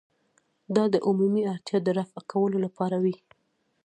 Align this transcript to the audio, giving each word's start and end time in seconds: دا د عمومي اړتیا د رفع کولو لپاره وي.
دا 0.75 0.83
د 0.93 0.95
عمومي 1.07 1.41
اړتیا 1.53 1.79
د 1.83 1.87
رفع 1.97 2.21
کولو 2.31 2.57
لپاره 2.65 2.97
وي. 3.03 3.15